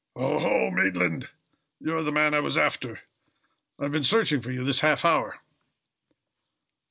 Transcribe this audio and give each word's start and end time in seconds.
"Oho! 0.15 0.71
Maitland, 0.71 1.29
you 1.79 1.95
are 1.95 2.01
the 2.01 2.11
man 2.11 2.33
I 2.33 2.39
was 2.39 2.57
after. 2.57 3.01
I've 3.77 3.91
been 3.91 4.03
searching 4.03 4.41
for 4.41 4.49
you 4.51 4.63
this 4.63 4.79
half 4.79 5.05
hour." 5.05 5.41